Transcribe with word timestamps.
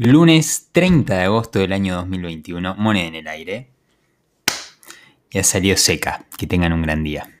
Lunes 0.00 0.68
30 0.70 1.12
de 1.12 1.24
agosto 1.24 1.58
del 1.58 1.72
año 1.72 1.96
2021, 1.96 2.76
moneda 2.76 3.06
en 3.06 3.14
el 3.16 3.26
aire. 3.26 3.70
Ya 5.32 5.42
salió 5.42 5.76
seca. 5.76 6.24
Que 6.38 6.46
tengan 6.46 6.72
un 6.72 6.82
gran 6.82 7.02
día. 7.02 7.28